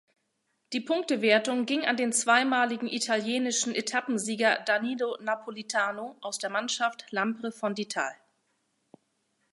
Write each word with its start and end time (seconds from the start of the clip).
Die 0.73 0.81
Punktewertung 0.81 1.67
ging 1.67 1.85
an 1.85 1.95
den 1.95 2.11
zweimaligen 2.11 2.87
italienischen 2.87 3.75
Etappensieger 3.75 4.57
Danilo 4.65 5.15
Napolitano 5.21 6.17
aus 6.21 6.39
der 6.39 6.49
Mannschaft 6.49 7.05
Lampre-Fondital. 7.11 8.11